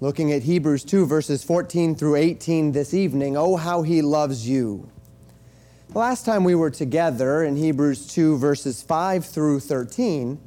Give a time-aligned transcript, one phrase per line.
[0.00, 3.36] looking at Hebrews 2, verses 14 through 18 this evening.
[3.36, 4.88] Oh, how he loves you.
[5.88, 10.38] The last time we were together in Hebrews 2, verses 5 through 13,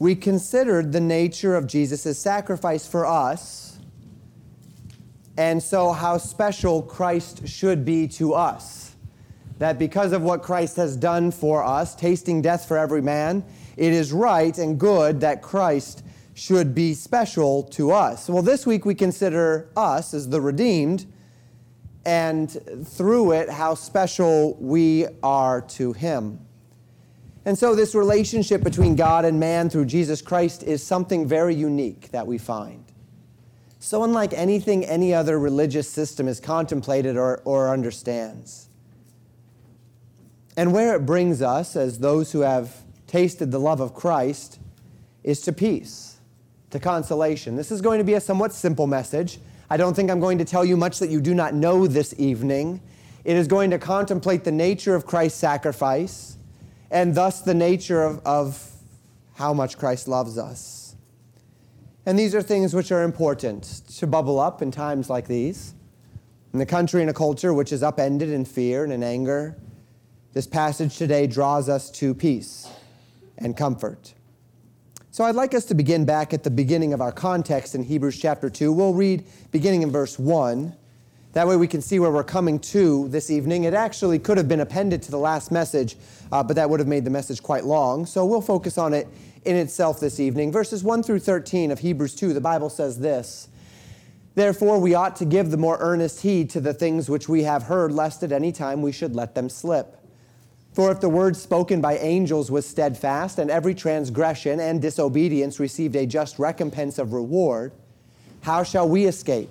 [0.00, 3.78] we considered the nature of Jesus' sacrifice for us,
[5.36, 8.96] and so how special Christ should be to us.
[9.58, 13.44] That because of what Christ has done for us, tasting death for every man,
[13.76, 16.02] it is right and good that Christ
[16.34, 18.28] should be special to us.
[18.28, 21.06] Well, this week we consider us as the redeemed,
[22.04, 22.50] and
[22.86, 26.40] through it, how special we are to Him.
[27.46, 32.10] And so, this relationship between God and man through Jesus Christ is something very unique
[32.10, 32.84] that we find.
[33.78, 38.68] So, unlike anything any other religious system has contemplated or, or understands.
[40.56, 44.58] And where it brings us, as those who have tasted the love of Christ,
[45.22, 46.13] is to peace
[46.74, 47.54] to consolation.
[47.54, 49.38] This is going to be a somewhat simple message.
[49.70, 52.12] I don't think I'm going to tell you much that you do not know this
[52.18, 52.80] evening.
[53.24, 56.36] It is going to contemplate the nature of Christ's sacrifice
[56.90, 58.72] and thus the nature of, of
[59.36, 60.96] how much Christ loves us.
[62.06, 65.74] And these are things which are important to bubble up in times like these.
[66.52, 69.56] In a country and a culture which is upended in fear and in anger,
[70.32, 72.68] this passage today draws us to peace
[73.38, 74.14] and comfort.
[75.14, 78.18] So I'd like us to begin back at the beginning of our context in Hebrews
[78.18, 78.72] chapter 2.
[78.72, 80.74] We'll read beginning in verse 1.
[81.34, 83.62] That way we can see where we're coming to this evening.
[83.62, 85.94] It actually could have been appended to the last message,
[86.32, 88.06] uh, but that would have made the message quite long.
[88.06, 89.06] So we'll focus on it
[89.44, 90.50] in itself this evening.
[90.50, 93.46] Verses 1 through 13 of Hebrews 2, the Bible says this
[94.34, 97.62] Therefore, we ought to give the more earnest heed to the things which we have
[97.62, 100.03] heard, lest at any time we should let them slip.
[100.74, 105.94] For if the word spoken by angels was steadfast, and every transgression and disobedience received
[105.94, 107.70] a just recompense of reward,
[108.40, 109.50] how shall we escape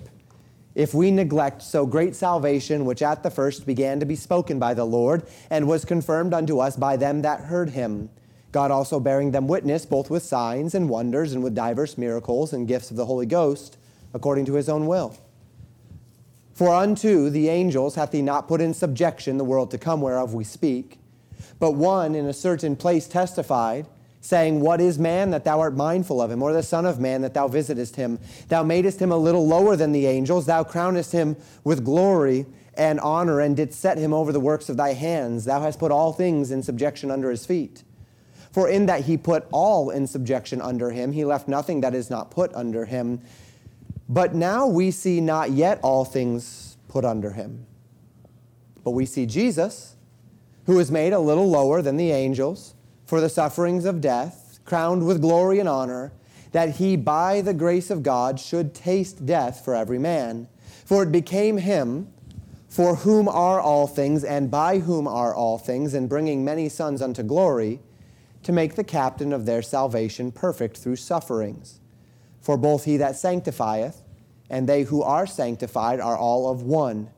[0.74, 4.74] if we neglect so great salvation, which at the first began to be spoken by
[4.74, 8.10] the Lord, and was confirmed unto us by them that heard him?
[8.52, 12.68] God also bearing them witness, both with signs and wonders, and with divers miracles and
[12.68, 13.78] gifts of the Holy Ghost,
[14.12, 15.16] according to his own will.
[16.52, 20.34] For unto the angels hath he not put in subjection the world to come whereof
[20.34, 20.98] we speak
[21.58, 23.86] but one in a certain place testified,
[24.20, 27.22] saying, What is man that thou art mindful of him, or the Son of Man
[27.22, 28.18] that thou visitest him?
[28.48, 32.46] Thou madest him a little lower than the angels, thou crownest him with glory
[32.76, 35.44] and honor, and didst set him over the works of thy hands.
[35.44, 37.84] Thou hast put all things in subjection under his feet.
[38.50, 42.08] For in that he put all in subjection under him, he left nothing that is
[42.08, 43.20] not put under him.
[44.08, 47.66] But now we see not yet all things put under him.
[48.84, 49.93] But we see Jesus
[50.66, 52.74] who was made a little lower than the angels
[53.06, 56.12] for the sufferings of death, crowned with glory and honor,
[56.52, 60.48] that he by the grace of God should taste death for every man.
[60.84, 62.08] For it became him,
[62.68, 67.02] for whom are all things, and by whom are all things, and bringing many sons
[67.02, 67.80] unto glory,
[68.42, 71.80] to make the captain of their salvation perfect through sufferings.
[72.40, 74.02] For both he that sanctifieth
[74.50, 77.10] and they who are sanctified are all of one,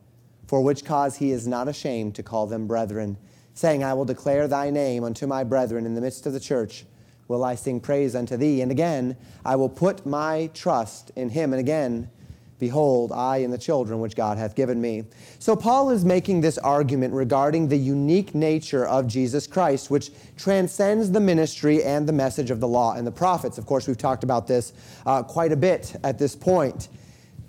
[0.46, 3.18] for which cause he is not ashamed to call them brethren
[3.56, 6.84] saying, I will declare thy name unto my brethren in the midst of the church.
[7.26, 8.60] Will I sing praise unto thee?
[8.60, 11.52] And again, I will put my trust in him.
[11.52, 12.08] And again,
[12.58, 15.04] Behold, I and the children which God hath given me.
[15.38, 21.10] So, Paul is making this argument regarding the unique nature of Jesus Christ, which transcends
[21.10, 23.58] the ministry and the message of the law and the prophets.
[23.58, 24.72] Of course, we've talked about this
[25.04, 26.88] uh, quite a bit at this point.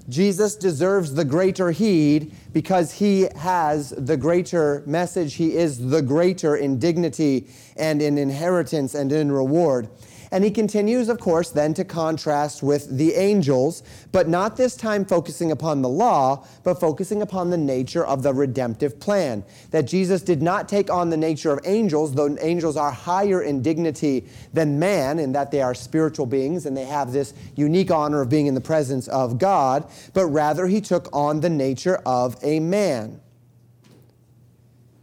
[0.10, 5.34] Jesus deserves the greater heed because he has the greater message.
[5.34, 9.90] He is the greater in dignity and in inheritance and in reward.
[10.32, 15.06] And he continues, of course, then to contrast with the angels, but not this time
[15.06, 19.44] focusing upon the law, but focusing upon the nature of the redemptive plan.
[19.72, 23.62] That Jesus did not take on the nature of angels, though angels are higher in
[23.62, 28.22] dignity than man, in that they are spiritual beings and they have this unique honor
[28.22, 32.38] of being in the presence of God, but rather he took on the nature of
[32.44, 33.22] a man.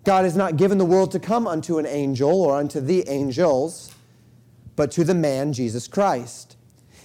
[0.04, 3.93] God has not given the world to come unto an angel or unto the angels
[4.76, 6.56] but to the man Jesus Christ.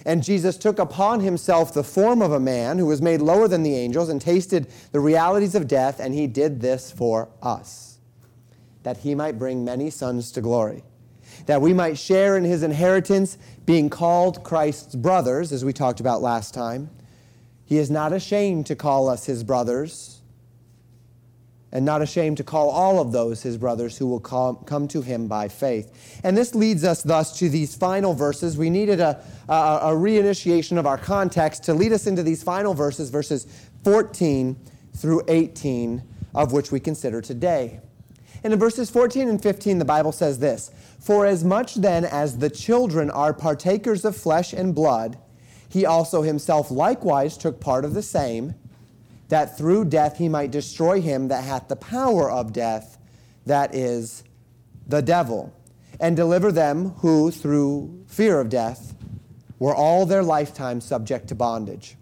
[0.06, 3.62] And Jesus took upon himself the form of a man who was made lower than
[3.62, 7.98] the angels and tasted the realities of death, and he did this for us,
[8.82, 10.84] that he might bring many sons to glory,
[11.46, 13.36] that we might share in his inheritance,
[13.66, 16.88] being called Christ's brothers, as we talked about last time.
[17.66, 20.19] He is not ashamed to call us his brothers,
[21.72, 25.02] and not ashamed to call all of those his brothers who will come, come to
[25.02, 26.20] him by faith.
[26.24, 28.56] And this leads us thus to these final verses.
[28.56, 32.74] We needed a, a, a reinitiation of our context to lead us into these final
[32.74, 33.46] verses, verses
[33.84, 34.56] 14
[34.96, 36.02] through 18,
[36.34, 37.80] of which we consider today.
[38.42, 42.38] And in verses 14 and 15, the Bible says this For as much then as
[42.38, 45.18] the children are partakers of flesh and blood,
[45.68, 48.54] he also himself likewise took part of the same
[49.30, 52.98] that through death he might destroy him that hath the power of death,
[53.46, 54.22] that is,
[54.86, 55.52] the devil,
[55.98, 58.94] and deliver them who, through fear of death,
[59.58, 61.96] were all their lifetime subject to bondage.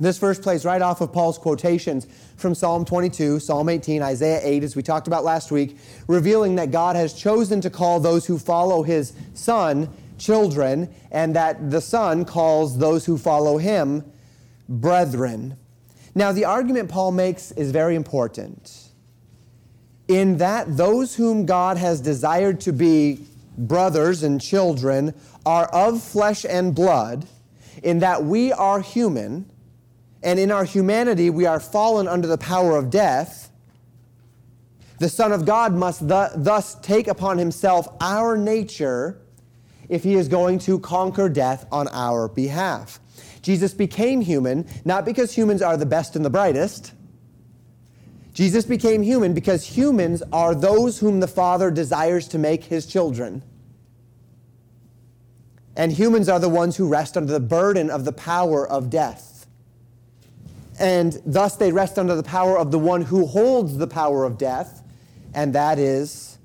[0.00, 4.64] This verse plays right off of Paul's quotations from Psalm 22, Psalm 18, Isaiah 8,
[4.64, 5.76] as we talked about last week,
[6.08, 11.70] revealing that God has chosen to call those who follow his Son children, and that
[11.70, 14.04] the Son calls those who follow him
[14.68, 15.56] brethren.
[16.14, 18.90] Now, the argument Paul makes is very important
[20.08, 23.24] in that those whom God has desired to be
[23.56, 25.14] brothers and children
[25.46, 27.26] are of flesh and blood,
[27.82, 29.50] in that we are human,
[30.22, 33.50] and in our humanity we are fallen under the power of death.
[34.98, 39.18] The Son of God must th- thus take upon himself our nature
[39.88, 43.00] if he is going to conquer death on our behalf.
[43.42, 46.92] Jesus became human, not because humans are the best and the brightest.
[48.32, 53.42] Jesus became human because humans are those whom the Father desires to make his children.
[55.76, 59.46] And humans are the ones who rest under the burden of the power of death.
[60.78, 64.38] And thus they rest under the power of the one who holds the power of
[64.38, 64.82] death,
[65.34, 66.38] and that is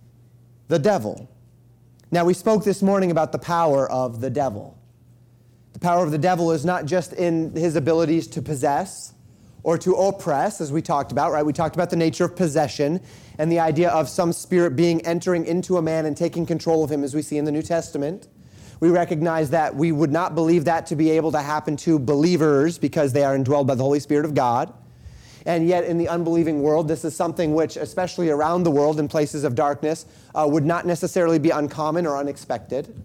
[0.68, 1.30] the devil.
[2.12, 4.78] Now, we spoke this morning about the power of the devil.
[5.78, 9.14] The power of the devil is not just in his abilities to possess
[9.62, 11.46] or to oppress, as we talked about, right?
[11.46, 13.00] We talked about the nature of possession
[13.38, 16.92] and the idea of some spirit being entering into a man and taking control of
[16.92, 18.28] him, as we see in the New Testament.
[18.80, 22.80] We recognize that we would not believe that to be able to happen to believers
[22.80, 24.74] because they are indwelled by the Holy Spirit of God.
[25.46, 29.08] And yet, in the unbelieving world, this is something which, especially around the world in
[29.08, 32.96] places of darkness, uh, would not necessarily be uncommon or unexpected.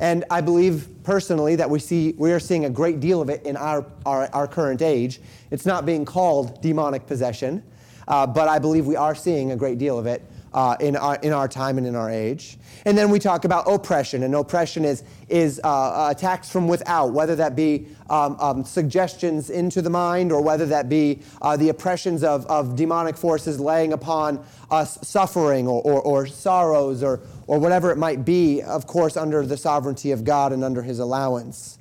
[0.00, 3.44] And I believe personally that we see we are seeing a great deal of it
[3.44, 5.20] in our, our, our current age.
[5.50, 7.62] It's not being called demonic possession,
[8.08, 11.16] uh, but I believe we are seeing a great deal of it uh, in, our,
[11.16, 12.58] in our time and in our age.
[12.84, 17.36] And then we talk about oppression, and oppression is, is uh, attacks from without, whether
[17.36, 22.24] that be um, um, suggestions into the mind or whether that be uh, the oppressions
[22.24, 27.90] of, of demonic forces laying upon us suffering or, or, or sorrows or, or whatever
[27.90, 31.78] it might be, of course, under the sovereignty of God and under his allowance.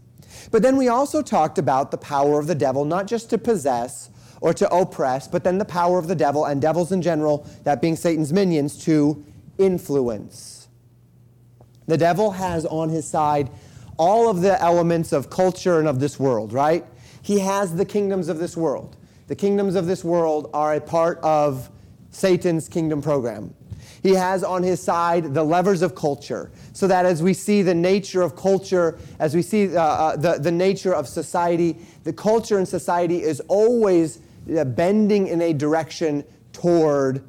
[0.51, 4.09] But then we also talked about the power of the devil, not just to possess
[4.41, 7.81] or to oppress, but then the power of the devil and devils in general, that
[7.81, 9.23] being Satan's minions, to
[9.57, 10.67] influence.
[11.87, 13.49] The devil has on his side
[13.97, 16.85] all of the elements of culture and of this world, right?
[17.21, 18.95] He has the kingdoms of this world.
[19.27, 21.69] The kingdoms of this world are a part of
[22.11, 23.53] Satan's kingdom program.
[24.01, 27.75] He has on his side the levers of culture, so that as we see the
[27.75, 32.57] nature of culture, as we see uh, uh, the, the nature of society, the culture
[32.57, 37.23] and society is always Uh, bending in a direction toward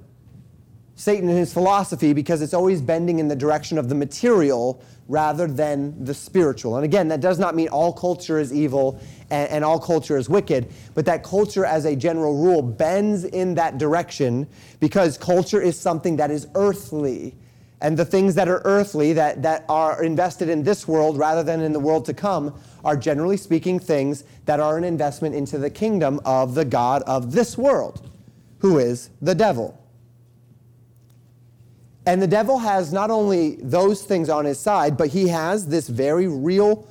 [0.95, 5.47] Satan and his philosophy because it's always bending in the direction of the material rather
[5.47, 6.77] than the spiritual.
[6.77, 10.29] And again, that does not mean all culture is evil and, and, all culture is
[10.29, 14.47] wicked, but that culture, as a general rule, bends in that direction
[14.79, 17.35] because culture is something that is earthly.
[17.83, 21.61] And the things that are earthly, that, that are invested in this world rather than
[21.61, 25.71] in the world to come, are generally speaking things that are an investment into the
[25.71, 28.11] kingdom of the God of this world,
[28.59, 29.77] who is the devil.
[32.07, 35.89] And the devil has not only those things on his side, but he has this
[35.89, 36.89] very real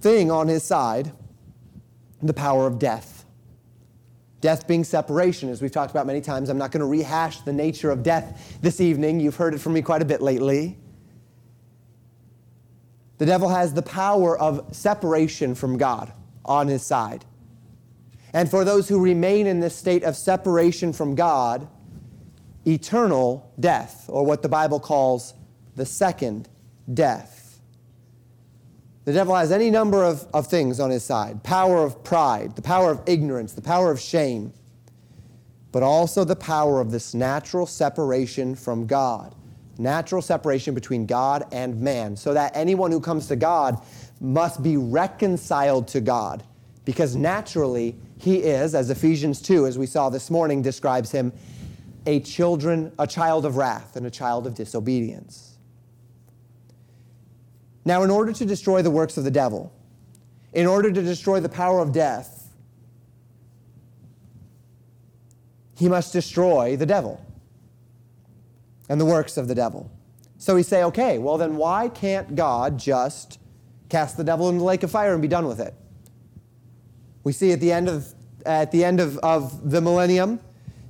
[0.00, 1.12] thing on his side
[2.22, 3.17] the power of death.
[4.40, 6.48] Death being separation, as we've talked about many times.
[6.48, 9.18] I'm not going to rehash the nature of death this evening.
[9.18, 10.78] You've heard it from me quite a bit lately.
[13.18, 16.12] The devil has the power of separation from God
[16.44, 17.24] on his side.
[18.32, 21.66] And for those who remain in this state of separation from God,
[22.66, 25.34] eternal death, or what the Bible calls
[25.74, 26.48] the second
[26.92, 27.37] death.
[29.08, 32.60] The devil has any number of, of things on his side power of pride, the
[32.60, 34.52] power of ignorance, the power of shame,
[35.72, 39.34] but also the power of this natural separation from God
[39.78, 43.80] natural separation between God and man, so that anyone who comes to God
[44.20, 46.42] must be reconciled to God
[46.84, 51.32] because naturally he is, as Ephesians 2, as we saw this morning, describes him,
[52.04, 55.47] a children, a child of wrath and a child of disobedience.
[57.88, 59.72] Now, in order to destroy the works of the devil,
[60.52, 62.52] in order to destroy the power of death,
[65.74, 67.18] he must destroy the devil
[68.90, 69.90] and the works of the devil.
[70.36, 73.38] So we say, okay, well, then why can't God just
[73.88, 75.72] cast the devil in the lake of fire and be done with it?
[77.24, 78.12] We see at the end of,
[78.44, 80.40] at the, end of, of the millennium,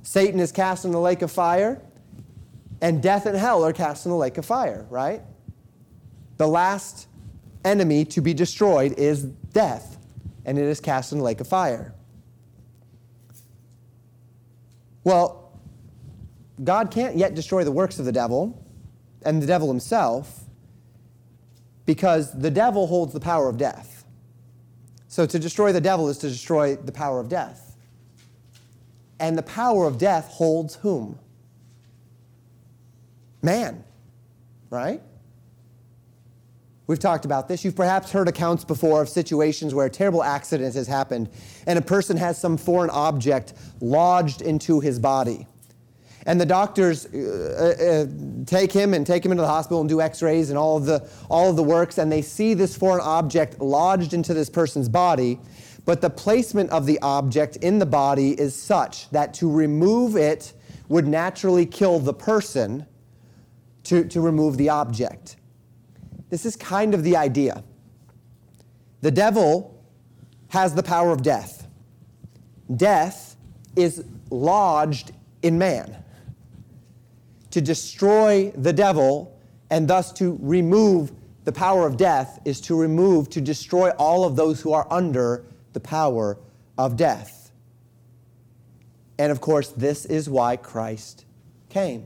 [0.03, 1.81] Satan is cast in the lake of fire,
[2.81, 5.21] and death and hell are cast in the lake of fire, right?
[6.39, 7.09] The last
[7.65, 9.97] enemy to be destroyed is death,
[10.45, 11.93] and it is cast in the lake of fire.
[15.03, 15.51] Well,
[16.63, 18.65] God can't yet destroy the works of the devil
[19.23, 20.45] and the devil himself
[21.85, 24.05] because the devil holds the power of death.
[25.09, 27.75] So to destroy the devil is to destroy the power of death.
[29.19, 31.19] And the power of death holds whom?
[33.41, 33.83] Man,
[34.69, 35.01] right?
[36.89, 37.63] We've talked about this.
[37.63, 41.29] You've perhaps heard accounts before of situations where a terrible accident has happened
[41.67, 45.45] and a person has some foreign object lodged into his body.
[46.25, 50.01] And the doctors uh, uh, take him and take him into the hospital and do
[50.01, 53.61] x-rays and all of, the, all of the works, and they see this foreign object
[53.61, 55.39] lodged into this person's body,
[55.85, 60.53] but the placement of the object in the body is such that to remove it
[60.87, 62.87] would naturally kill the person
[63.83, 65.35] to, to remove the object.
[66.29, 67.63] This is kind of the idea.
[69.01, 69.83] The devil
[70.49, 71.67] has the power of death.
[72.75, 73.35] Death
[73.75, 76.03] is lodged in man
[77.51, 81.11] to destroy the devil and thus to remove
[81.45, 85.45] the power of death is to remove, to destroy all of those who are under
[85.73, 86.37] the power
[86.77, 87.51] of death.
[89.17, 91.25] And of course, this is why Christ
[91.69, 92.05] came.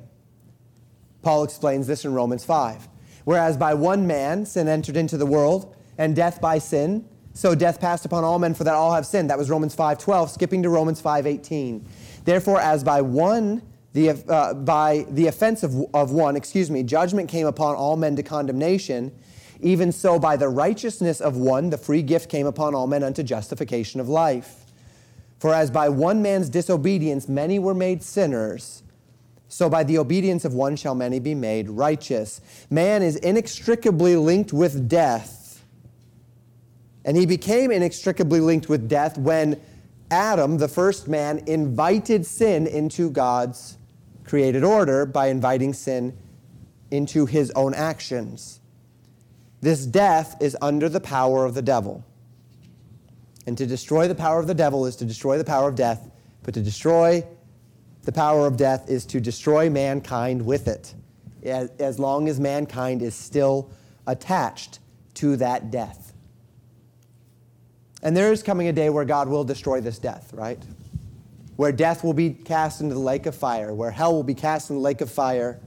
[1.22, 2.88] Paul explains this in Romans 5.
[3.24, 7.80] Whereas by one man sin entered into the world, and death by sin, so death
[7.80, 9.30] passed upon all men for that all have sinned.
[9.30, 11.86] That was Romans 5:12, skipping to Romans 5:18.
[12.26, 13.62] Therefore, as by one
[13.94, 18.16] the, uh, by the offense of, of one, excuse me, judgment came upon all men
[18.16, 19.12] to condemnation.
[19.62, 23.22] Even so, by the righteousness of one, the free gift came upon all men unto
[23.22, 24.66] justification of life.
[25.38, 28.82] For as by one man's disobedience many were made sinners,
[29.54, 32.42] so by the obedience of one shall many be made righteous.
[32.72, 35.64] Man is inextricably linked with death.
[37.06, 39.62] And he became inextricably linked with death when
[40.10, 43.78] Adam, the first man, invited sin into God's
[44.24, 46.18] created order by inviting sin
[46.90, 48.60] into his own actions.
[49.62, 52.04] This death is under the power of the devil.
[53.46, 56.10] And to destroy the power of the devil is to destroy the power of death,
[56.42, 57.24] but to destroy
[58.04, 60.94] the power of death is to destroy mankind with it,
[61.44, 63.70] as, as long as mankind is still
[64.08, 64.80] attached
[65.16, 66.14] to that death.
[68.02, 70.60] And there is coming a day where God will destroy this death, right?
[71.56, 74.70] where death will be cast into the lake of fire, where hell will be cast
[74.70, 75.60] in the lake of fire.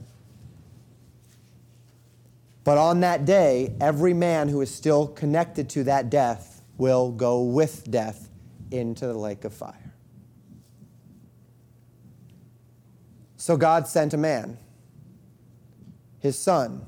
[2.63, 7.41] But on that day, every man who is still connected to that death will go
[7.41, 8.29] with death
[8.71, 9.86] into the lake of fire.
[13.47, 14.57] So God sent a man,
[16.19, 16.85] his son,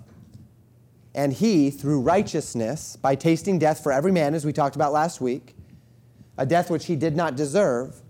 [1.15, 5.21] and he, through righteousness, by tasting death for every man, as we talked about last
[5.21, 5.55] week,
[6.37, 8.01] a death which he did not deserve,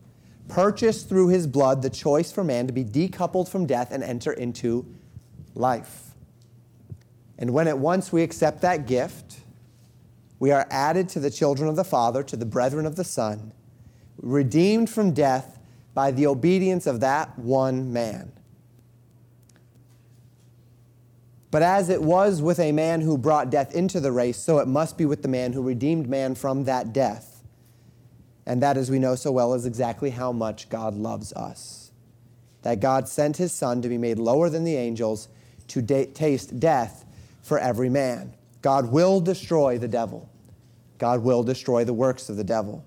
[0.48, 4.34] purchased through his blood the choice for man to be decoupled from death and enter
[4.34, 4.84] into
[5.54, 6.16] life.
[7.38, 9.42] And when at once we accept that gift,
[10.40, 13.54] we are added to the children of the Father, to the brethren of the Son,
[14.18, 15.60] redeemed from death
[15.94, 18.32] by the obedience of that one man.
[21.52, 24.68] But as it was with a man who brought death into the race, so it
[24.68, 27.44] must be with the man who redeemed man from that death.
[28.46, 31.92] And that, as we know so well, is exactly how much God loves us.
[32.62, 35.28] That God sent his Son to be made lower than the angels
[35.70, 37.06] to da- taste death
[37.42, 38.36] for every man.
[38.62, 40.30] God will destroy the devil,
[40.98, 42.84] God will destroy the works of the devil.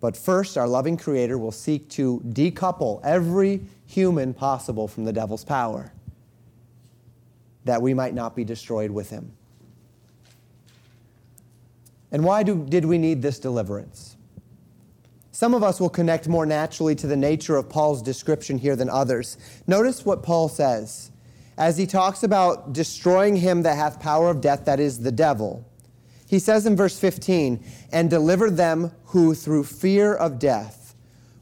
[0.00, 5.44] But first, our loving Creator will seek to decouple every human possible from the devil's
[5.44, 5.92] power,
[7.64, 9.32] that we might not be destroyed with him.
[12.10, 14.16] And why do, did we need this deliverance?
[15.30, 18.90] Some of us will connect more naturally to the nature of Paul's description here than
[18.90, 19.38] others.
[19.66, 21.10] Notice what Paul says
[21.56, 25.66] as he talks about destroying him that hath power of death, that is the devil.
[26.26, 30.94] He says in verse 15, and deliver them who through fear of death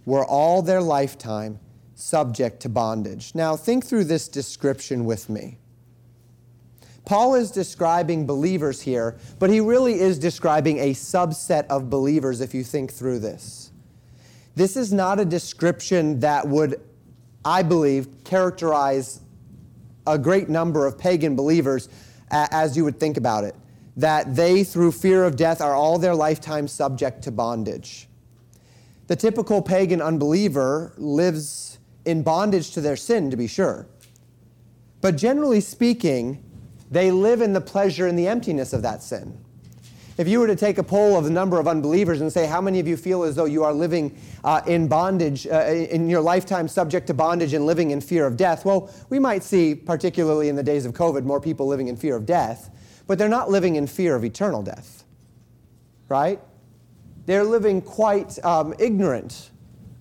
[0.04, 1.60] were all their lifetime
[1.94, 3.32] subject to bondage.
[3.34, 5.58] Now, think through this description with me.
[7.10, 12.54] Paul is describing believers here, but he really is describing a subset of believers if
[12.54, 13.72] you think through this.
[14.54, 16.80] This is not a description that would,
[17.44, 19.22] I believe, characterize
[20.06, 21.88] a great number of pagan believers
[22.30, 23.56] as you would think about it.
[23.96, 28.06] That they, through fear of death, are all their lifetime subject to bondage.
[29.08, 33.88] The typical pagan unbeliever lives in bondage to their sin, to be sure.
[35.00, 36.44] But generally speaking,
[36.90, 39.38] they live in the pleasure and the emptiness of that sin.
[40.18, 42.60] If you were to take a poll of the number of unbelievers and say, how
[42.60, 46.20] many of you feel as though you are living uh, in bondage, uh, in your
[46.20, 48.66] lifetime subject to bondage and living in fear of death?
[48.66, 52.16] Well, we might see, particularly in the days of COVID, more people living in fear
[52.16, 52.70] of death,
[53.06, 55.04] but they're not living in fear of eternal death,
[56.08, 56.38] right?
[57.24, 59.50] They're living quite um, ignorant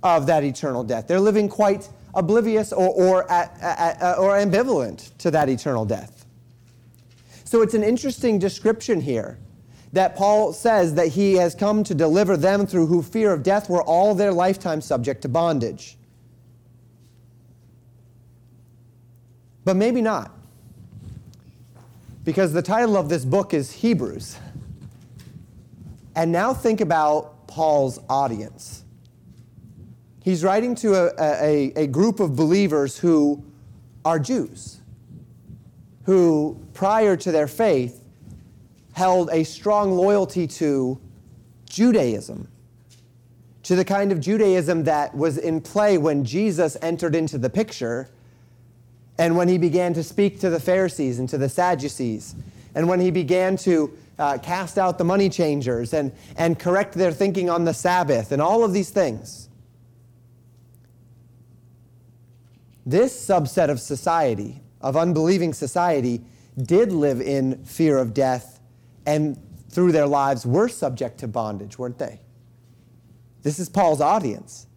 [0.03, 1.08] of that eternal death.
[1.08, 6.19] They're living quite oblivious or, or, at, at, or ambivalent to that eternal death.
[7.50, 9.39] So it's an interesting description here
[9.91, 13.72] that Paul says that he has come to deliver them through who fear of death
[13.72, 15.98] were all their lifetime subject to bondage.
[19.65, 20.32] But maybe not.
[22.24, 24.38] Because the title of this book is Hebrews.
[26.15, 28.84] And now think about Paul's audience.
[30.24, 33.44] He's writing to a, a, a group of believers who
[34.06, 34.79] are Jews
[36.10, 38.04] who, prior to their faith,
[38.94, 41.00] held a strong loyalty to
[41.70, 42.48] Judaism,
[43.62, 48.10] to the kind of Judaism that was in play when Jesus entered into the picture
[49.20, 52.34] and when he began to speak to the Pharisees and to the Sadducees,
[52.74, 57.12] and when he began to uh, cast out the money changers and, and correct their
[57.12, 59.48] thinking on the Sabbath and all of these things.
[62.84, 66.22] This subset of society of unbelieving society
[66.62, 68.60] did live in fear of death
[69.06, 72.20] and through their lives were subject to bondage, weren't they?
[73.44, 74.68] This is Paul's audience.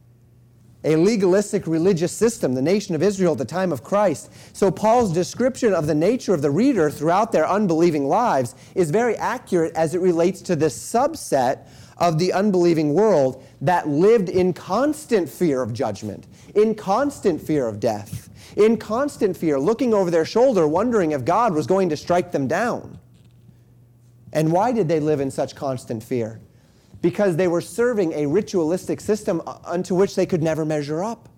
[0.84, 4.32] A legalistic religious system, the nation of Israel at the time of Christ.
[4.52, 9.16] So, Paul's description of the nature of the reader throughout their unbelieving lives is very
[9.16, 15.28] accurate as it relates to this subset of the unbelieving world that lived in constant
[15.28, 18.22] fear of judgment, in constant fear of death
[18.56, 22.46] in constant fear, looking over their shoulder, wondering if God was going to strike them
[22.46, 22.98] down.
[24.32, 26.40] And why did they live in such constant fear?
[27.00, 31.28] Because they were serving a ritualistic system uh, unto which they could never measure up.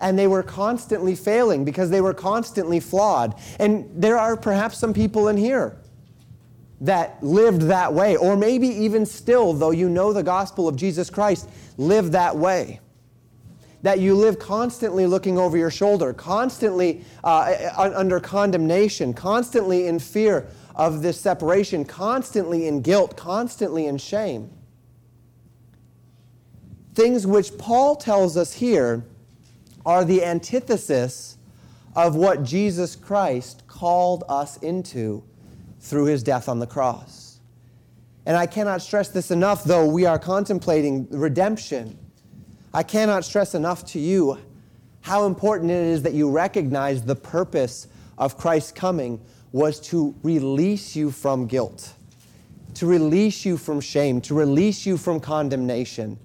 [0.00, 3.34] And they were constantly failing because they were constantly flawed.
[3.58, 5.76] And there are perhaps some people in here
[6.80, 11.10] that lived that way, or maybe even still, though you know the gospel of Jesus
[11.10, 12.78] Christ, live that way
[13.82, 20.48] that you live constantly looking over your shoulder, constantly uh, under condemnation, constantly in fear
[20.74, 24.50] of this separation, constantly in guilt, constantly in shame.
[26.94, 29.04] Things which Paul tells us here
[29.86, 31.38] are the antithesis
[31.94, 35.22] of what Jesus Christ called us into
[35.80, 37.40] through his death on the cross.
[38.26, 41.98] And I cannot stress this enough, though we are contemplating redemption
[42.72, 44.38] I cannot stress enough to you
[45.00, 49.20] how important it is that you recognize the purpose of Christ's coming
[49.52, 51.94] was to release you from guilt,
[52.74, 56.18] to release you from shame, to release you from condemnation,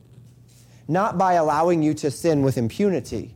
[0.87, 3.35] not by allowing you to sin with impunity,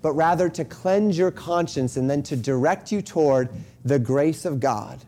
[0.00, 3.50] but rather to cleanse your conscience and then to direct you toward
[3.84, 4.98] the grace of God.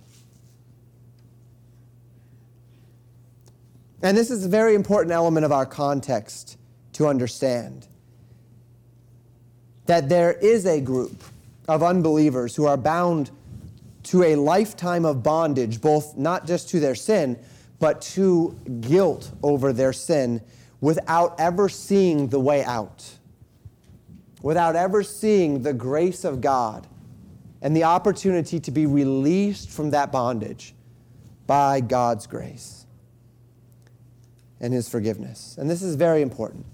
[4.02, 6.58] And this is a very important element of our context
[6.94, 7.86] to understand
[9.86, 11.22] that there is a group
[11.68, 13.30] of unbelievers who are bound
[14.04, 17.38] to a lifetime of bondage, both not just to their sin,
[17.78, 20.40] but to guilt over their sin
[20.80, 23.10] without ever seeing the way out,
[24.42, 26.86] without ever seeing the grace of God
[27.62, 30.74] and the opportunity to be released from that bondage
[31.46, 32.86] by God's grace
[34.60, 35.56] and His forgiveness.
[35.58, 36.66] And this is very important.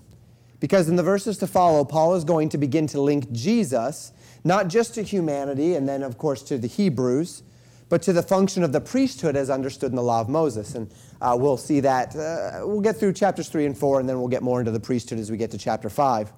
[0.61, 4.13] Because in the verses to follow, Paul is going to begin to link Jesus
[4.45, 7.43] not just to humanity and then, of course, to the Hebrews,
[7.89, 10.75] but to the function of the priesthood as understood in the law of Moses.
[10.75, 12.15] And uh, we'll see that.
[12.15, 14.81] Uh, we'll get through chapters 3 and 4, and then we'll get more into the
[14.81, 16.33] priesthood as we get to chapter 5.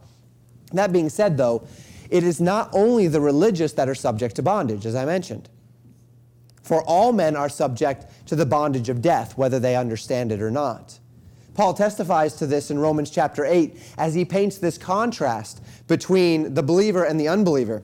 [0.72, 1.66] That being said, though,
[2.10, 5.48] it is not only the religious that are subject to bondage, as I mentioned.
[6.62, 10.50] For all men are subject to the bondage of death, whether they understand it or
[10.50, 10.98] not.
[11.54, 16.62] Paul testifies to this in Romans chapter 8 as he paints this contrast between the
[16.62, 17.82] believer and the unbeliever.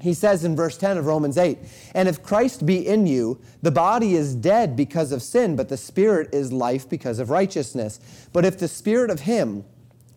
[0.00, 1.58] He says in verse 10 of Romans 8,
[1.94, 5.76] And if Christ be in you, the body is dead because of sin, but the
[5.76, 8.00] spirit is life because of righteousness.
[8.32, 9.64] But if the spirit of him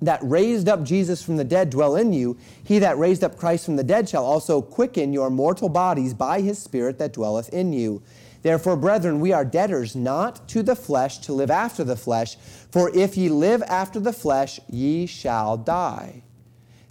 [0.01, 3.65] that raised up Jesus from the dead dwell in you, he that raised up Christ
[3.65, 7.73] from the dead shall also quicken your mortal bodies by his spirit that dwelleth in
[7.73, 8.01] you.
[8.43, 12.35] Therefore, brethren, we are debtors not to the flesh to live after the flesh,
[12.69, 16.23] for if ye live after the flesh, ye shall die.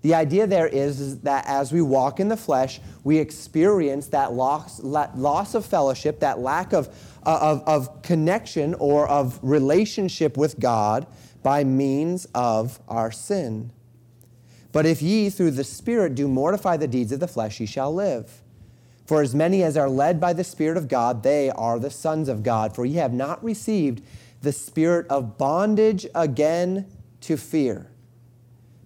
[0.01, 4.33] The idea there is, is, that as we walk in the flesh, we experience that
[4.33, 6.89] loss, loss of fellowship, that lack of,
[7.23, 11.07] of, of connection or of relationship with God
[11.43, 13.71] by means of our sin.
[14.73, 17.95] But if ye through the Spirit do mortify the deeds of the flesh, ye shall
[17.95, 18.42] live.
[19.13, 22.31] For as many as are led by the Spirit of God, they are the sons
[22.31, 22.75] of God.
[22.75, 24.03] For ye have not received
[24.41, 26.87] the spirit of bondage again
[27.21, 27.93] to fear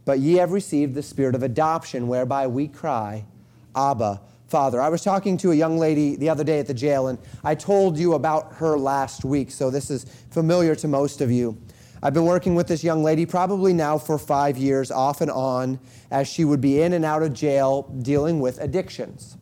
[0.04, 3.24] but ye have received the spirit of adoption, whereby we cry,
[3.74, 4.80] Abba, Father.
[4.80, 7.54] I was talking to a young lady the other day at the jail, and I
[7.54, 11.58] told you about her last week, so this is familiar to most of you.
[12.02, 15.80] I've been working with this young lady probably now for five years, off and on,
[16.10, 19.36] as she would be in and out of jail dealing with addictions.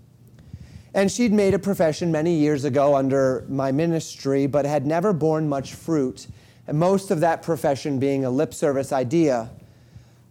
[0.94, 5.48] And she'd made a profession many years ago under my ministry, but had never borne
[5.48, 6.28] much fruit,
[6.68, 9.50] and most of that profession being a lip service idea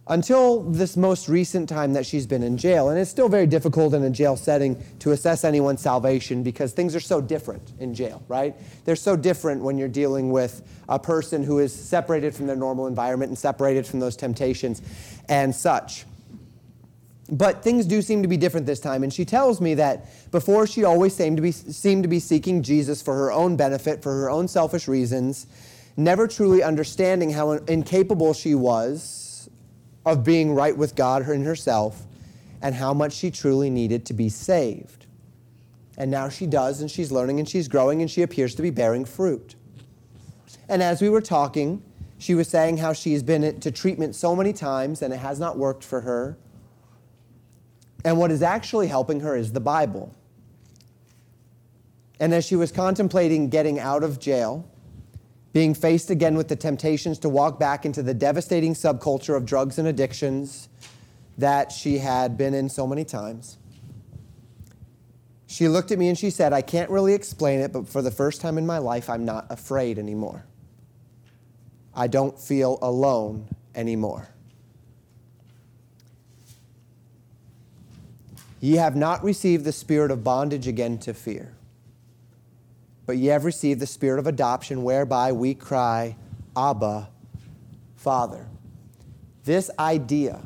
[0.08, 2.90] until this most recent time that she's been in jail.
[2.90, 6.94] And it's still very difficult in a jail setting to assess anyone's salvation because things
[6.94, 8.54] are so different in jail, right?
[8.84, 12.86] They're so different when you're dealing with a person who is separated from their normal
[12.86, 14.82] environment and separated from those temptations
[15.28, 16.04] and such.
[17.30, 19.02] But things do seem to be different this time.
[19.02, 22.62] And she tells me that before she always seemed to be, seemed to be seeking
[22.62, 25.46] Jesus for her own benefit, for her own selfish reasons,
[25.96, 29.48] never truly understanding how incapable she was
[30.04, 32.02] of being right with God and herself
[32.60, 35.06] and how much she truly needed to be saved.
[35.96, 38.70] And now she does, and she's learning and she's growing, and she appears to be
[38.70, 39.54] bearing fruit.
[40.68, 41.82] And as we were talking,
[42.18, 45.58] she was saying how she's been to treatment so many times and it has not
[45.58, 46.38] worked for her.
[48.04, 50.14] And what is actually helping her is the Bible.
[52.20, 54.68] And as she was contemplating getting out of jail,
[55.52, 59.78] being faced again with the temptations to walk back into the devastating subculture of drugs
[59.78, 60.68] and addictions
[61.38, 63.58] that she had been in so many times.
[65.46, 68.10] She looked at me and she said, I can't really explain it, but for the
[68.10, 70.44] first time in my life, I'm not afraid anymore.
[71.94, 74.33] I don't feel alone anymore.
[78.64, 81.54] Ye have not received the spirit of bondage again to fear
[83.06, 86.16] but ye have received the spirit of adoption, whereby we cry,
[86.56, 87.08] Abba,
[87.96, 88.46] Father.
[89.44, 90.40] This idea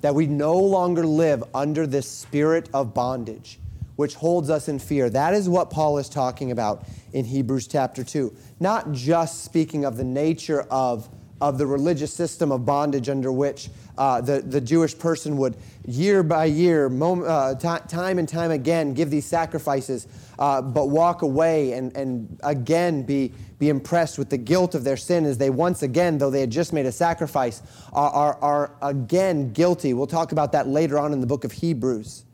[0.00, 3.60] that we no longer live under this spirit of bondage,
[3.96, 8.02] which holds us in fear, that is what Paul is talking about in Hebrews chapter
[8.02, 8.34] 2.
[8.60, 11.08] Not just speaking of the nature of,
[11.40, 16.22] of the religious system of bondage under which uh, the, the Jewish person would year
[16.22, 20.06] by year, uh, t- time and time again, give these sacrifices,
[20.38, 24.96] uh, but walk away and, and again be, be impressed with the guilt of their
[24.96, 28.72] sin as they once again, though they had just made a sacrifice, are, are, are
[28.82, 29.94] again guilty.
[29.94, 32.24] We'll talk about that later on in the book of Hebrews.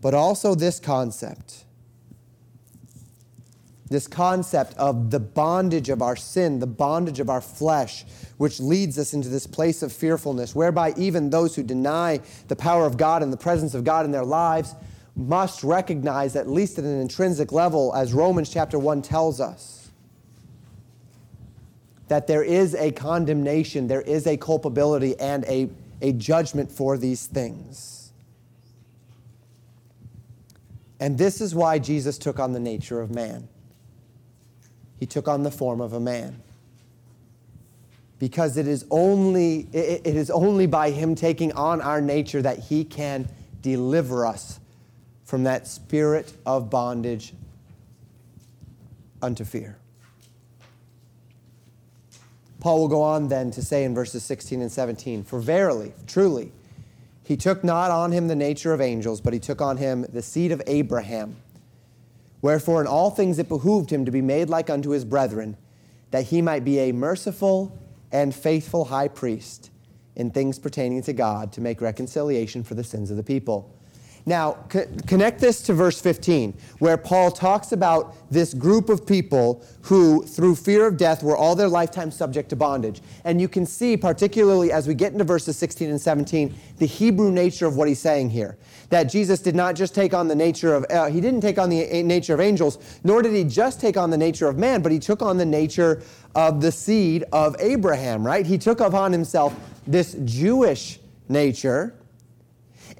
[0.00, 1.64] But also this concept
[3.90, 8.04] this concept of the bondage of our sin, the bondage of our flesh,
[8.38, 12.86] which leads us into this place of fearfulness, whereby even those who deny the power
[12.86, 14.76] of God and the presence of God in their lives
[15.16, 19.90] must recognize, at least at an intrinsic level, as Romans chapter 1 tells us,
[22.06, 25.68] that there is a condemnation, there is a culpability, and a,
[26.00, 28.12] a judgment for these things.
[31.00, 33.48] And this is why Jesus took on the nature of man
[35.00, 36.40] he took on the form of a man.
[38.18, 42.84] Because it is only, it is only by him taking on our nature that he
[42.84, 43.26] can
[43.62, 44.60] deliver us
[45.24, 47.32] from that spirit of bondage
[49.22, 49.78] unto fear.
[52.60, 56.52] Paul will go on then to say in verses 16 and 17 For verily, truly,
[57.24, 60.20] he took not on him the nature of angels, but he took on him the
[60.20, 61.36] seed of Abraham.
[62.42, 65.56] Wherefore, in all things it behooved him to be made like unto his brethren,
[66.10, 67.78] that he might be a merciful
[68.10, 69.70] and faithful high priest
[70.16, 73.74] in things pertaining to God to make reconciliation for the sins of the people.
[74.26, 79.64] Now, co- connect this to verse 15, where Paul talks about this group of people
[79.82, 83.00] who, through fear of death, were all their lifetime subject to bondage.
[83.24, 87.30] And you can see, particularly as we get into verses 16 and 17, the Hebrew
[87.30, 88.58] nature of what he's saying here.
[88.90, 91.70] That Jesus did not just take on the nature of, uh, he didn't take on
[91.70, 94.92] the nature of angels, nor did he just take on the nature of man, but
[94.92, 96.02] he took on the nature
[96.34, 98.46] of the seed of Abraham, right?
[98.46, 99.54] He took upon himself
[99.86, 101.94] this Jewish nature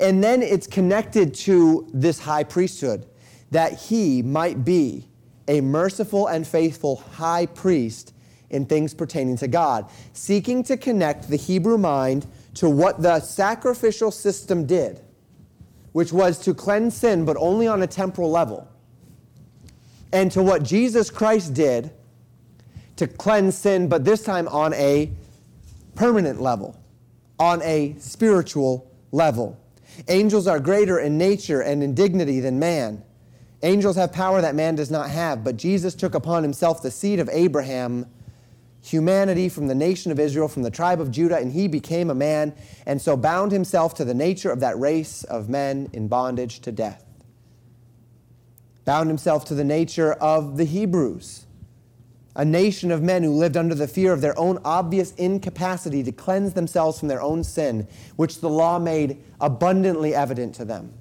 [0.01, 3.07] and then it's connected to this high priesthood
[3.51, 5.09] that he might be
[5.49, 8.15] a merciful and faithful high priest
[8.51, 14.11] in things pertaining to God, seeking to connect the Hebrew mind to what the sacrificial
[14.11, 15.01] system did,
[15.93, 18.69] which was to cleanse sin, but only on a temporal level,
[20.13, 21.91] and to what Jesus Christ did
[22.97, 25.11] to cleanse sin, but this time on a
[25.95, 26.79] permanent level,
[27.39, 29.59] on a spiritual level.
[30.09, 33.03] Angels are greater in nature and in dignity than man.
[33.63, 37.21] Angels have power that man does not have, but Jesus took upon himself the seed
[37.21, 38.07] of Abraham,
[38.83, 42.15] humanity from the nation of Israel, from the tribe of Judah, and he became a
[42.15, 42.55] man,
[42.87, 46.73] and so bound himself to the nature of that race of men in bondage to
[46.73, 47.05] death.
[48.87, 51.45] Bound himself to the nature of the Hebrews
[52.37, 56.13] a nation of men who lived under the fear of their own obvious incapacity to
[56.13, 60.93] cleanse themselves from their own sin, which the law made abundantly evident to them.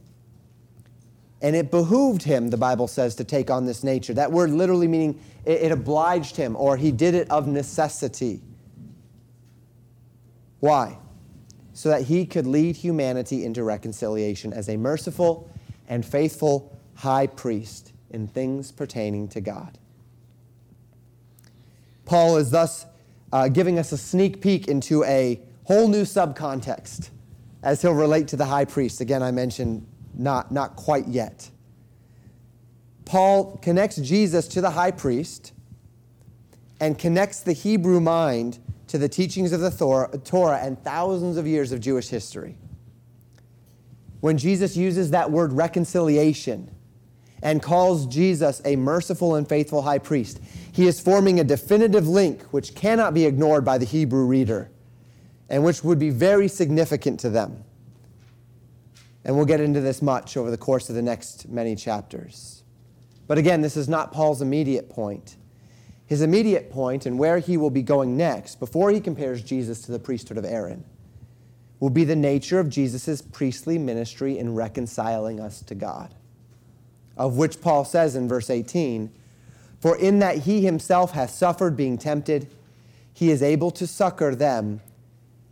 [1.41, 4.13] And it behooved him, the Bible says, to take on this nature.
[4.13, 8.41] That word literally meaning it, it obliged him, or he did it of necessity.
[10.59, 10.97] Why?
[11.73, 15.49] So that he could lead humanity into reconciliation as a merciful
[15.87, 19.78] and faithful high priest in things pertaining to God.
[22.09, 22.87] Paul is thus
[23.31, 27.11] uh, giving us a sneak peek into a whole new subcontext
[27.61, 28.99] as he'll relate to the high priest.
[28.99, 31.51] Again, I mentioned not, not quite yet.
[33.05, 35.53] Paul connects Jesus to the high priest
[36.79, 39.69] and connects the Hebrew mind to the teachings of the
[40.25, 42.57] Torah and thousands of years of Jewish history.
[44.19, 46.75] When Jesus uses that word reconciliation
[47.41, 50.39] and calls Jesus a merciful and faithful high priest,
[50.71, 54.69] he is forming a definitive link which cannot be ignored by the Hebrew reader
[55.49, 57.63] and which would be very significant to them.
[59.25, 62.63] And we'll get into this much over the course of the next many chapters.
[63.27, 65.37] But again, this is not Paul's immediate point.
[66.05, 69.91] His immediate point and where he will be going next, before he compares Jesus to
[69.91, 70.83] the priesthood of Aaron,
[71.79, 76.13] will be the nature of Jesus' priestly ministry in reconciling us to God,
[77.19, 79.11] of which Paul says in verse 18
[79.79, 82.47] for in that he himself hath suffered being tempted,
[83.13, 84.81] he is able to succor them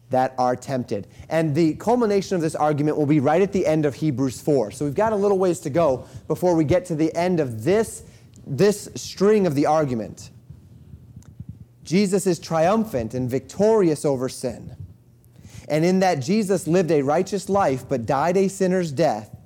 [0.09, 1.07] that are tempted.
[1.29, 4.71] And the culmination of this argument will be right at the end of Hebrews 4.
[4.71, 7.63] So we've got a little ways to go before we get to the end of
[7.63, 8.03] this,
[8.45, 10.29] this string of the argument.
[11.83, 14.75] Jesus is triumphant and victorious over sin.
[15.69, 19.36] And in that Jesus lived a righteous life but died a sinner's death,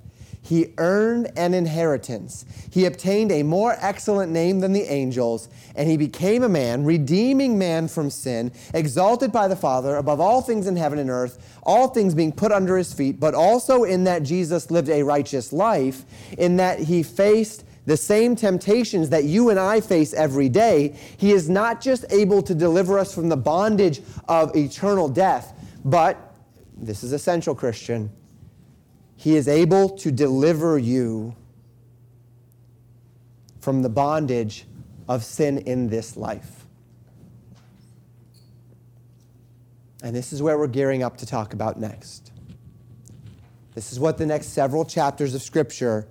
[0.44, 2.44] he earned an inheritance.
[2.70, 7.56] He obtained a more excellent name than the angels, and he became a man, redeeming
[7.56, 11.88] man from sin, exalted by the Father above all things in heaven and earth, all
[11.88, 16.04] things being put under his feet, but also in that Jesus lived a righteous life,
[16.36, 20.96] in that he faced the same temptations that you and I face every day.
[21.16, 26.34] He is not just able to deliver us from the bondage of eternal death, but,
[26.76, 28.10] this is essential, Christian,
[29.22, 31.36] he is able to deliver you
[33.60, 34.66] from the bondage
[35.08, 36.66] of sin in this life.
[40.02, 42.32] And this is where we're gearing up to talk about next.
[43.76, 46.08] This is what the next several chapters of Scripture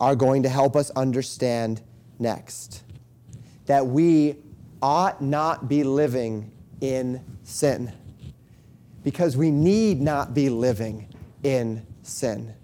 [0.00, 1.80] are going to help us understand
[2.18, 2.82] next.
[3.66, 4.34] That we
[4.82, 7.92] ought not be living in sin.
[9.04, 11.06] Because we need not be living
[11.44, 12.54] in sin.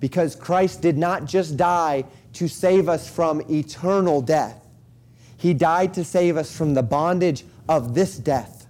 [0.00, 4.66] Because Christ did not just die to save us from eternal death,
[5.36, 8.66] He died to save us from the bondage of this death.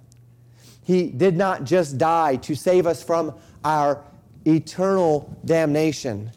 [0.82, 4.04] He did not just die to save us from our
[4.44, 6.30] eternal damnation,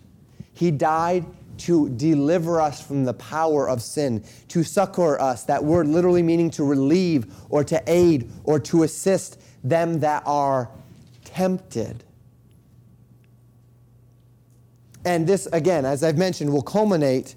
[0.54, 1.26] He died
[1.60, 6.50] to deliver us from the power of sin, to succor us, that word literally meaning
[6.52, 10.70] to relieve or to aid or to assist them that are
[11.26, 12.04] tempted.
[15.06, 17.36] And this, again, as I've mentioned, will culminate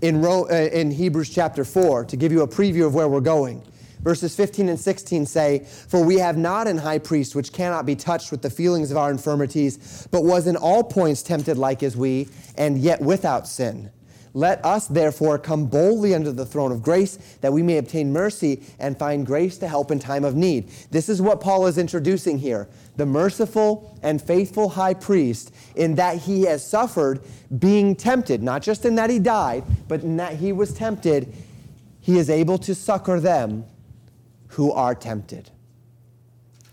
[0.00, 3.20] in, Ro- uh, in Hebrews chapter 4 to give you a preview of where we're
[3.20, 3.62] going.
[4.00, 7.96] Verses 15 and 16 say, For we have not an high priest which cannot be
[7.96, 11.96] touched with the feelings of our infirmities, but was in all points tempted like as
[11.96, 13.90] we, and yet without sin.
[14.36, 18.62] Let us therefore come boldly under the throne of grace that we may obtain mercy
[18.78, 20.68] and find grace to help in time of need.
[20.90, 26.18] This is what Paul is introducing here the merciful and faithful high priest, in that
[26.18, 27.22] he has suffered
[27.58, 31.32] being tempted, not just in that he died, but in that he was tempted.
[32.02, 33.64] He is able to succor them
[34.48, 35.48] who are tempted.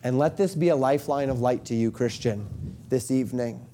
[0.03, 3.65] And let this be a lifeline of light to you, Christian, this evening.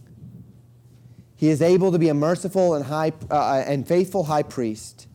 [1.40, 5.08] He is able to be a merciful and, high, uh, and faithful high priest,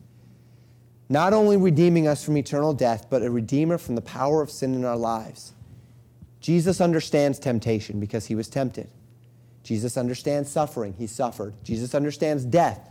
[1.07, 4.73] not only redeeming us from eternal death, but a redeemer from the power of sin
[4.73, 5.53] in our lives.
[6.41, 8.89] Jesus understands temptation because he was tempted.
[9.61, 10.95] Jesus understands suffering.
[10.97, 11.53] He suffered.
[11.63, 12.89] Jesus understands death.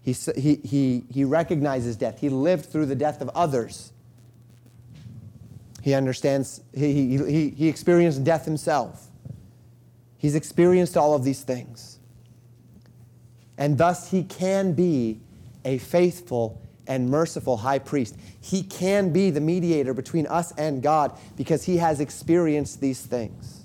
[0.00, 2.20] He, he, he, he recognizes death.
[2.20, 3.92] He lived through the death of others.
[5.82, 9.08] He understands, he, he, he experienced death himself.
[10.16, 11.93] He's experienced all of these things
[13.58, 15.20] and thus he can be
[15.64, 18.16] a faithful and merciful high priest.
[18.40, 23.62] He can be the mediator between us and God because he has experienced these things.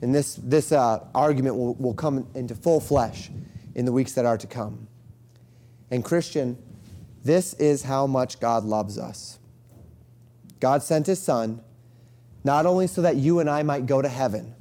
[0.00, 3.30] And this, this uh, argument will, will come into full flesh
[3.74, 4.86] in the weeks that are to come.
[5.90, 6.56] And, Christian,
[7.24, 9.38] this is how much God loves us.
[10.60, 11.60] God sent his Son
[12.44, 14.54] not only so that you and I might go to heaven,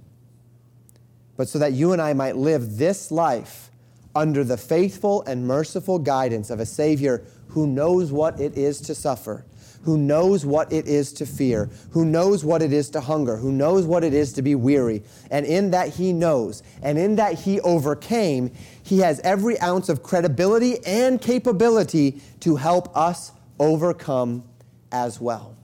[1.35, 3.69] but so that you and I might live this life
[4.17, 8.95] under the faithful and merciful guidance of a Savior who knows what it is to
[8.95, 9.45] suffer,
[9.83, 13.51] who knows what it is to fear, who knows what it is to hunger, who
[13.51, 15.03] knows what it is to be weary.
[15.29, 18.51] And in that He knows, and in that He overcame,
[18.81, 24.43] He has every ounce of credibility and capability to help us overcome
[24.91, 25.55] as well.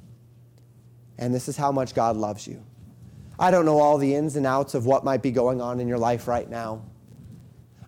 [1.17, 2.63] And this is how much God loves you.
[3.39, 5.87] I don't know all the ins and outs of what might be going on in
[5.87, 6.83] your life right now.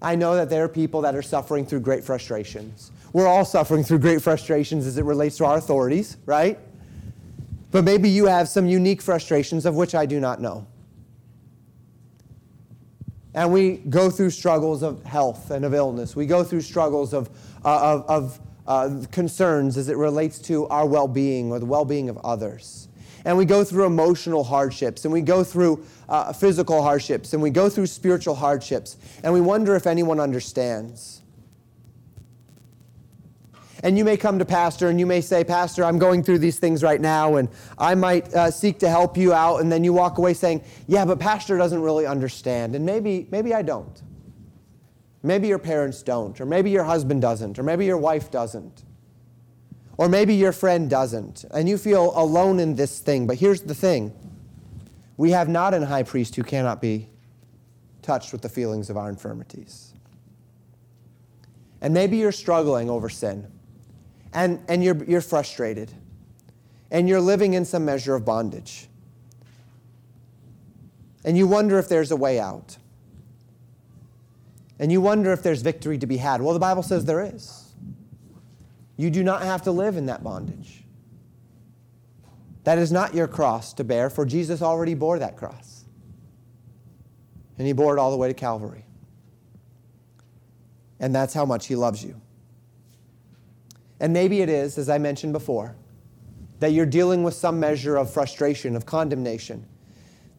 [0.01, 2.91] I know that there are people that are suffering through great frustrations.
[3.13, 6.59] We're all suffering through great frustrations as it relates to our authorities, right?
[7.71, 10.67] But maybe you have some unique frustrations of which I do not know.
[13.33, 16.15] And we go through struggles of health and of illness.
[16.15, 17.29] We go through struggles of,
[17.65, 21.85] uh, of, of uh, concerns as it relates to our well being or the well
[21.85, 22.87] being of others
[23.25, 27.49] and we go through emotional hardships, and we go through uh, physical hardships, and we
[27.49, 31.23] go through spiritual hardships, and we wonder if anyone understands.
[33.83, 36.57] And you may come to Pastor and you may say, Pastor, I'm going through these
[36.57, 39.57] things right now, and I might uh, seek to help you out.
[39.61, 42.73] And then you walk away saying, Yeah, but Pastor doesn't really understand.
[42.75, 44.01] And maybe, maybe I don't.
[45.21, 48.84] Maybe your parents don't, or maybe your husband doesn't, or maybe your wife doesn't.
[49.97, 53.27] Or maybe your friend doesn't, and you feel alone in this thing.
[53.27, 54.13] But here's the thing
[55.17, 57.09] we have not an high priest who cannot be
[58.01, 59.93] touched with the feelings of our infirmities.
[61.81, 63.47] And maybe you're struggling over sin,
[64.33, 65.91] and, and you're, you're frustrated,
[66.91, 68.87] and you're living in some measure of bondage.
[71.23, 72.77] And you wonder if there's a way out.
[74.77, 76.41] And you wonder if there's victory to be had.
[76.41, 77.64] Well, the Bible says there is.
[78.97, 80.83] You do not have to live in that bondage.
[82.63, 85.85] That is not your cross to bear, for Jesus already bore that cross.
[87.57, 88.85] And he bore it all the way to Calvary.
[90.99, 92.19] And that's how much he loves you.
[93.99, 95.75] And maybe it is, as I mentioned before,
[96.59, 99.65] that you're dealing with some measure of frustration, of condemnation.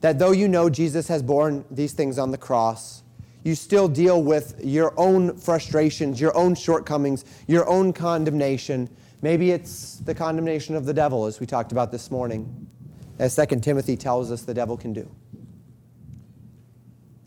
[0.01, 3.03] That though you know Jesus has borne these things on the cross,
[3.47, 8.91] you still deal with your own frustrations, your own shortcomings, your own condemnation.
[9.23, 12.67] Maybe it's the condemnation of the devil, as we talked about this morning,
[13.21, 15.09] as 2 Timothy tells us the devil can do.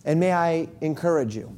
[0.03, 1.57] And may I encourage you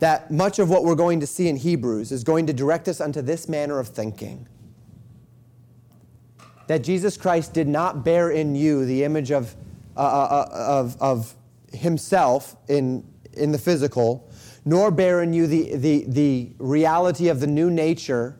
[0.00, 3.00] that much of what we're going to see in Hebrews is going to direct us
[3.00, 4.46] unto this manner of thinking.
[6.66, 9.56] That Jesus Christ did not bear in you the image of,
[9.96, 11.34] uh, uh, uh of, of
[11.72, 14.30] himself in, in the physical,
[14.64, 18.38] nor bear in you the, the, the reality of the new nature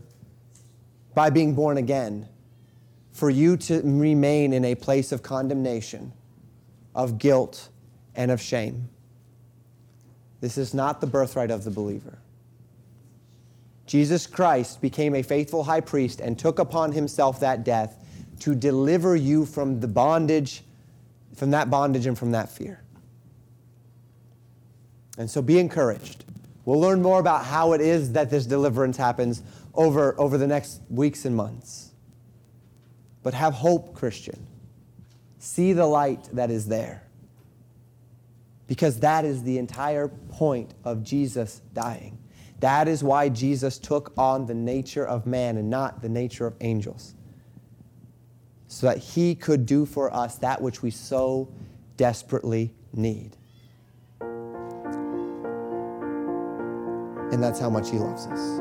[1.15, 2.29] by being born again,
[3.13, 6.13] for you to remain in a place of condemnation,
[6.95, 7.69] of guilt,
[8.15, 8.89] and of shame.
[10.41, 12.19] This is not the birthright of the believer.
[13.87, 17.97] Jesus Christ became a faithful high priest and took upon himself that death
[18.41, 20.63] to deliver you from the bondage,
[21.35, 22.83] from that bondage and from that fear.
[25.19, 26.25] And so be encouraged.
[26.65, 29.43] We'll learn more about how it is that this deliverance happens
[29.75, 31.91] over, over the next weeks and months.
[33.23, 34.47] But have hope, Christian.
[35.39, 37.03] See the light that is there.
[38.67, 42.19] Because that is the entire point of Jesus dying.
[42.61, 46.55] That is why Jesus took on the nature of man and not the nature of
[46.61, 47.15] angels.
[48.67, 51.49] So that he could do for us that which we so
[51.97, 53.38] desperately need.
[57.33, 58.61] And that's how much he loves us.